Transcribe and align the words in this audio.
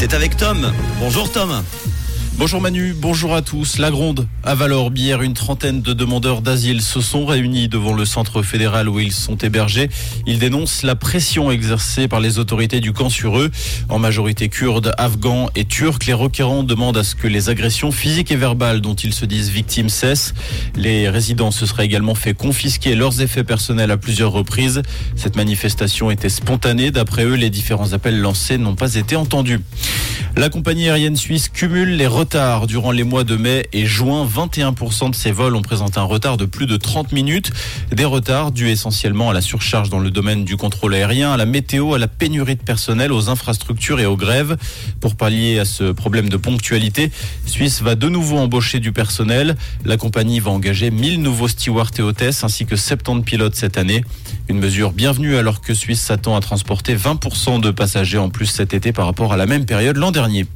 C'est 0.00 0.14
avec 0.14 0.34
Tom. 0.34 0.72
Bonjour 0.98 1.30
Tom. 1.30 1.62
Bonjour 2.40 2.62
Manu, 2.62 2.94
bonjour 2.96 3.34
à 3.34 3.42
tous. 3.42 3.76
La 3.76 3.90
Gronde, 3.90 4.26
à 4.44 4.54
Valorbe, 4.54 4.96
hier, 4.96 5.20
une 5.20 5.34
trentaine 5.34 5.82
de 5.82 5.92
demandeurs 5.92 6.40
d'asile 6.40 6.80
se 6.80 7.02
sont 7.02 7.26
réunis 7.26 7.68
devant 7.68 7.92
le 7.92 8.06
centre 8.06 8.40
fédéral 8.40 8.88
où 8.88 8.98
ils 8.98 9.12
sont 9.12 9.36
hébergés. 9.36 9.90
Ils 10.26 10.38
dénoncent 10.38 10.82
la 10.82 10.96
pression 10.96 11.50
exercée 11.50 12.08
par 12.08 12.18
les 12.18 12.38
autorités 12.38 12.80
du 12.80 12.94
camp 12.94 13.10
sur 13.10 13.38
eux. 13.38 13.50
En 13.90 13.98
majorité 13.98 14.48
kurdes, 14.48 14.94
afghans 14.96 15.50
et 15.54 15.66
turcs, 15.66 16.06
les 16.06 16.14
requérants 16.14 16.62
demandent 16.62 16.96
à 16.96 17.04
ce 17.04 17.14
que 17.14 17.26
les 17.28 17.50
agressions 17.50 17.92
physiques 17.92 18.32
et 18.32 18.36
verbales 18.36 18.80
dont 18.80 18.94
ils 18.94 19.12
se 19.12 19.26
disent 19.26 19.50
victimes 19.50 19.90
cessent. 19.90 20.32
Les 20.76 21.10
résidents 21.10 21.50
se 21.50 21.66
seraient 21.66 21.84
également 21.84 22.14
fait 22.14 22.32
confisquer 22.32 22.94
leurs 22.94 23.20
effets 23.20 23.44
personnels 23.44 23.90
à 23.90 23.98
plusieurs 23.98 24.32
reprises. 24.32 24.80
Cette 25.14 25.36
manifestation 25.36 26.10
était 26.10 26.30
spontanée. 26.30 26.90
D'après 26.90 27.24
eux, 27.24 27.34
les 27.34 27.50
différents 27.50 27.92
appels 27.92 28.18
lancés 28.18 28.56
n'ont 28.56 28.76
pas 28.76 28.94
été 28.94 29.14
entendus. 29.14 29.60
La 30.36 30.48
compagnie 30.48 30.88
aérienne 30.88 31.16
suisse 31.16 31.48
cumule 31.48 31.96
les 31.96 32.06
retards 32.06 32.29
durant 32.66 32.92
les 32.92 33.02
mois 33.02 33.24
de 33.24 33.36
mai 33.36 33.66
et 33.72 33.86
juin. 33.86 34.24
21% 34.24 35.10
de 35.10 35.14
ses 35.16 35.32
vols 35.32 35.56
ont 35.56 35.62
présenté 35.62 35.98
un 35.98 36.04
retard 36.04 36.36
de 36.36 36.44
plus 36.44 36.66
de 36.66 36.76
30 36.76 37.10
minutes. 37.10 37.50
Des 37.90 38.04
retards 38.04 38.52
dus 38.52 38.70
essentiellement 38.70 39.30
à 39.30 39.32
la 39.32 39.40
surcharge 39.40 39.90
dans 39.90 39.98
le 39.98 40.12
domaine 40.12 40.44
du 40.44 40.56
contrôle 40.56 40.94
aérien, 40.94 41.32
à 41.32 41.36
la 41.36 41.44
météo, 41.44 41.94
à 41.94 41.98
la 41.98 42.06
pénurie 42.06 42.54
de 42.54 42.62
personnel, 42.62 43.10
aux 43.10 43.30
infrastructures 43.30 43.98
et 43.98 44.06
aux 44.06 44.16
grèves. 44.16 44.56
Pour 45.00 45.16
pallier 45.16 45.58
à 45.58 45.64
ce 45.64 45.90
problème 45.90 46.28
de 46.28 46.36
ponctualité, 46.36 47.10
Suisse 47.46 47.82
va 47.82 47.96
de 47.96 48.08
nouveau 48.08 48.38
embaucher 48.38 48.78
du 48.78 48.92
personnel. 48.92 49.56
La 49.84 49.96
compagnie 49.96 50.38
va 50.38 50.52
engager 50.52 50.92
1000 50.92 51.20
nouveaux 51.20 51.48
stewards 51.48 51.90
et 51.98 52.02
hôtesses 52.02 52.44
ainsi 52.44 52.64
que 52.64 52.76
70 52.76 53.24
pilotes 53.24 53.56
cette 53.56 53.76
année. 53.76 54.04
Une 54.48 54.58
mesure 54.58 54.92
bienvenue 54.92 55.36
alors 55.36 55.60
que 55.60 55.74
Suisse 55.74 56.00
s'attend 56.00 56.36
à 56.36 56.40
transporter 56.40 56.94
20% 56.94 57.60
de 57.60 57.70
passagers 57.72 58.18
en 58.18 58.30
plus 58.30 58.46
cet 58.46 58.72
été 58.72 58.92
par 58.92 59.06
rapport 59.06 59.32
à 59.32 59.36
la 59.36 59.46
même 59.46 59.66
période 59.66 59.96
l'an 59.96 60.12
dernier. 60.12 60.46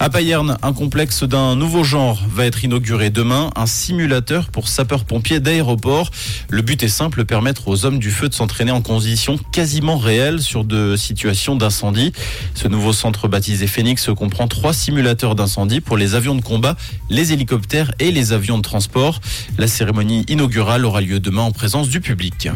À 0.00 0.10
Payerne, 0.10 0.58
un 0.62 0.72
complexe 0.84 1.24
d'un 1.24 1.56
nouveau 1.56 1.82
genre 1.82 2.20
va 2.28 2.44
être 2.44 2.62
inauguré 2.62 3.08
demain, 3.08 3.48
un 3.56 3.64
simulateur 3.64 4.50
pour 4.50 4.68
sapeurs-pompiers 4.68 5.40
d'aéroport. 5.40 6.10
Le 6.50 6.60
but 6.60 6.82
est 6.82 6.88
simple, 6.88 7.24
permettre 7.24 7.68
aux 7.68 7.86
hommes 7.86 7.98
du 7.98 8.10
feu 8.10 8.28
de 8.28 8.34
s'entraîner 8.34 8.70
en 8.70 8.82
conditions 8.82 9.38
quasiment 9.50 9.96
réelles 9.96 10.42
sur 10.42 10.62
de 10.62 10.94
situations 10.96 11.56
d'incendie. 11.56 12.12
Ce 12.54 12.68
nouveau 12.68 12.92
centre 12.92 13.28
baptisé 13.28 13.66
Phoenix 13.66 14.10
comprend 14.14 14.46
trois 14.46 14.74
simulateurs 14.74 15.34
d'incendie 15.34 15.80
pour 15.80 15.96
les 15.96 16.14
avions 16.14 16.34
de 16.34 16.42
combat, 16.42 16.76
les 17.08 17.32
hélicoptères 17.32 17.90
et 17.98 18.10
les 18.10 18.34
avions 18.34 18.58
de 18.58 18.62
transport. 18.62 19.22
La 19.56 19.68
cérémonie 19.68 20.26
inaugurale 20.28 20.84
aura 20.84 21.00
lieu 21.00 21.18
demain 21.18 21.42
en 21.42 21.52
présence 21.52 21.88
du 21.88 22.02
public. 22.02 22.50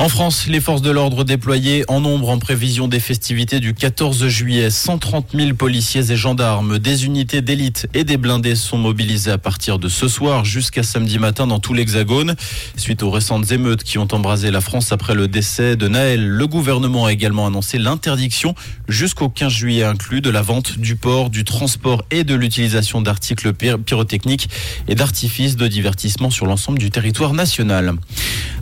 En 0.00 0.08
France, 0.08 0.46
les 0.46 0.60
forces 0.60 0.80
de 0.80 0.90
l'ordre 0.90 1.24
déployées 1.24 1.84
en 1.86 2.00
nombre 2.00 2.30
en 2.30 2.38
prévision 2.38 2.88
des 2.88 3.00
festivités 3.00 3.60
du 3.60 3.74
14 3.74 4.28
juillet. 4.28 4.70
130 4.70 5.32
000 5.34 5.52
policiers 5.52 6.10
et 6.10 6.16
gendarmes, 6.16 6.78
des 6.78 7.04
unités 7.04 7.42
d'élite 7.42 7.86
et 7.92 8.02
des 8.04 8.16
blindés 8.16 8.54
sont 8.54 8.78
mobilisés 8.78 9.30
à 9.30 9.36
partir 9.36 9.78
de 9.78 9.90
ce 9.90 10.08
soir 10.08 10.46
jusqu'à 10.46 10.82
samedi 10.82 11.18
matin 11.18 11.46
dans 11.46 11.58
tout 11.58 11.74
l'Hexagone. 11.74 12.34
Suite 12.76 13.02
aux 13.02 13.10
récentes 13.10 13.52
émeutes 13.52 13.84
qui 13.84 13.98
ont 13.98 14.08
embrasé 14.10 14.50
la 14.50 14.62
France 14.62 14.90
après 14.90 15.14
le 15.14 15.28
décès 15.28 15.76
de 15.76 15.86
Naël, 15.86 16.26
le 16.26 16.46
gouvernement 16.46 17.04
a 17.04 17.12
également 17.12 17.46
annoncé 17.46 17.76
l'interdiction 17.76 18.54
jusqu'au 18.88 19.28
15 19.28 19.52
juillet 19.52 19.84
inclus 19.84 20.22
de 20.22 20.30
la 20.30 20.40
vente, 20.40 20.78
du 20.78 20.96
port, 20.96 21.28
du 21.28 21.44
transport 21.44 22.04
et 22.10 22.24
de 22.24 22.34
l'utilisation 22.34 23.02
d'articles 23.02 23.52
pyrotechniques 23.52 24.48
et 24.88 24.94
d'artifices 24.94 25.56
de 25.56 25.68
divertissement 25.68 26.30
sur 26.30 26.46
l'ensemble 26.46 26.78
du 26.78 26.90
territoire 26.90 27.34
national. 27.34 27.92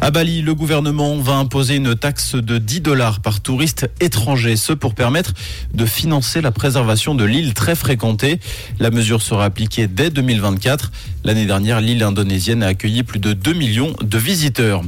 À 0.00 0.10
Bali, 0.10 0.42
le 0.42 0.54
gouvernement 0.54 1.14
va 1.28 1.34
imposer 1.34 1.76
une 1.76 1.94
taxe 1.94 2.36
de 2.36 2.56
10 2.56 2.80
dollars 2.80 3.20
par 3.20 3.42
touriste 3.42 3.90
étranger, 4.00 4.56
ce 4.56 4.72
pour 4.72 4.94
permettre 4.94 5.34
de 5.74 5.84
financer 5.84 6.40
la 6.40 6.52
préservation 6.52 7.14
de 7.14 7.24
l'île 7.24 7.52
très 7.52 7.74
fréquentée. 7.74 8.40
La 8.78 8.90
mesure 8.90 9.20
sera 9.20 9.44
appliquée 9.44 9.88
dès 9.88 10.08
2024. 10.08 10.90
L'année 11.24 11.44
dernière, 11.44 11.82
l'île 11.82 12.02
indonésienne 12.02 12.62
a 12.62 12.68
accueilli 12.68 13.02
plus 13.02 13.18
de 13.18 13.34
2 13.34 13.52
millions 13.52 13.92
de 14.00 14.16
visiteurs. 14.16 14.80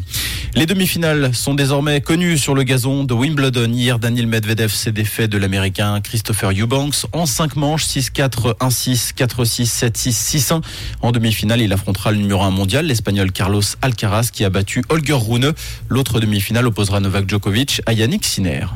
Les 0.54 0.66
demi-finales 0.66 1.32
sont 1.32 1.54
désormais 1.54 2.00
connues 2.00 2.36
sur 2.36 2.54
le 2.54 2.64
gazon 2.64 3.04
de 3.04 3.14
Wimbledon. 3.14 3.70
Hier, 3.72 4.00
Daniel 4.00 4.26
Medvedev 4.26 4.72
s'est 4.72 4.90
défait 4.90 5.28
de 5.28 5.38
l'américain 5.38 6.00
Christopher 6.00 6.50
Eubanks 6.50 7.06
en 7.12 7.24
5 7.24 7.54
manches, 7.54 7.84
6-4, 7.84 8.56
1-6, 8.58 9.14
4-6, 9.14 9.90
7-6, 9.92 10.60
6-1. 10.60 10.62
En 11.02 11.12
demi-finale, 11.12 11.60
il 11.60 11.72
affrontera 11.72 12.10
le 12.10 12.18
numéro 12.18 12.42
1 12.42 12.50
mondial, 12.50 12.86
l'espagnol 12.86 13.30
Carlos 13.30 13.62
Alcaraz, 13.80 14.30
qui 14.32 14.44
a 14.44 14.50
battu 14.50 14.82
Holger 14.88 15.14
Rune. 15.14 15.52
L'autre 15.88 16.18
demi-finale 16.18 16.66
opposera 16.66 16.98
Novak 16.98 17.28
Djokovic 17.28 17.80
à 17.86 17.92
Yannick 17.92 18.24
Sinner. 18.24 18.66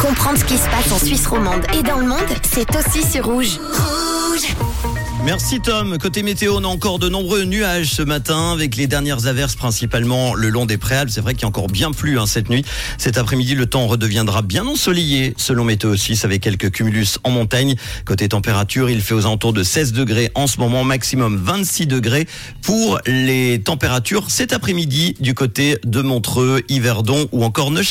Comprendre 0.00 0.38
ce 0.38 0.44
qui 0.44 0.56
se 0.56 0.68
passe 0.68 0.90
en 0.90 0.98
Suisse 0.98 1.26
romande 1.26 1.62
et 1.78 1.82
dans 1.82 1.98
le 1.98 2.06
monde, 2.06 2.18
c'est 2.42 2.68
aussi 2.76 3.06
sur 3.06 3.26
Rouge. 3.26 3.58
Rouge 3.58 4.54
Merci 5.28 5.60
Tom. 5.60 5.98
Côté 5.98 6.22
météo, 6.22 6.54
on 6.56 6.64
a 6.64 6.68
encore 6.68 6.98
de 6.98 7.10
nombreux 7.10 7.44
nuages 7.44 7.90
ce 7.90 8.00
matin 8.00 8.52
avec 8.52 8.76
les 8.76 8.86
dernières 8.86 9.26
averses 9.26 9.56
principalement 9.56 10.32
le 10.32 10.48
long 10.48 10.64
des 10.64 10.78
préalpes. 10.78 11.10
C'est 11.10 11.20
vrai 11.20 11.34
qu'il 11.34 11.42
y 11.42 11.44
a 11.44 11.48
encore 11.48 11.66
bien 11.66 11.92
plu 11.92 12.18
hein, 12.18 12.24
cette 12.24 12.48
nuit. 12.48 12.64
Cet 12.96 13.18
après-midi, 13.18 13.54
le 13.54 13.66
temps 13.66 13.86
redeviendra 13.86 14.40
bien 14.40 14.66
ensoleillé 14.66 15.34
selon 15.36 15.64
Météo 15.64 15.94
6 15.94 16.24
avec 16.24 16.40
quelques 16.40 16.70
cumulus 16.70 17.18
en 17.24 17.30
montagne. 17.30 17.74
Côté 18.06 18.26
température, 18.30 18.88
il 18.88 19.02
fait 19.02 19.12
aux 19.12 19.26
alentours 19.26 19.52
de 19.52 19.62
16 19.62 19.92
degrés 19.92 20.30
en 20.34 20.46
ce 20.46 20.60
moment, 20.60 20.82
maximum 20.82 21.36
26 21.36 21.86
degrés 21.86 22.26
pour 22.62 22.98
les 23.04 23.60
températures 23.60 24.30
cet 24.30 24.54
après-midi 24.54 25.14
du 25.20 25.34
côté 25.34 25.76
de 25.84 26.00
Montreux, 26.00 26.62
Yverdon 26.70 27.28
ou 27.32 27.44
encore 27.44 27.70
Neuchâtel. 27.70 27.86